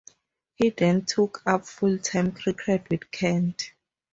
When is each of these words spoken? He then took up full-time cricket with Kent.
He 0.55 0.71
then 0.71 1.05
took 1.05 1.43
up 1.45 1.63
full-time 1.63 2.31
cricket 2.31 2.89
with 2.89 3.11
Kent. 3.11 3.71